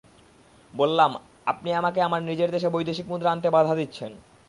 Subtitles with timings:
[0.73, 1.11] বললাম,
[1.45, 4.11] আপনি আমাকে আমার নিজের দেশে বৈদেশিক মুদ্রা আনতে বাধা দিচ্ছেন।